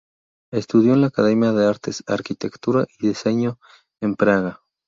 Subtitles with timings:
[0.51, 3.59] Estudió en La Academia de Artes, Arquitectura y Diseño
[4.01, 4.63] en Praga.